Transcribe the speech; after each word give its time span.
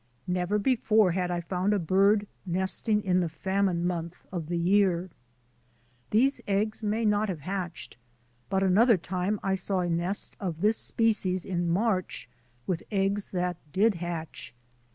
Never 0.25 0.57
before 0.57 1.11
had 1.11 1.29
I 1.29 1.41
found 1.41 1.73
a 1.75 1.77
bird 1.77 2.25
nesting 2.43 3.03
in 3.03 3.19
the 3.19 3.29
famine 3.29 3.85
month 3.85 4.25
of 4.31 4.47
the 4.47 4.57
year. 4.57 5.11
These 6.09 6.41
eggs 6.47 6.81
may 6.81 7.05
not 7.05 7.29
have 7.29 7.41
hatched, 7.41 7.97
but 8.49 8.63
another 8.63 8.97
time 8.97 9.39
I 9.43 9.53
saw 9.53 9.81
a 9.81 9.89
nest 9.91 10.35
of 10.39 10.61
this 10.61 10.77
species 10.77 11.45
in 11.45 11.69
March 11.69 12.27
with 12.65 12.81
eggs 12.89 13.29
that 13.29 13.57
did 13.71 13.93
hatch. 13.93 14.55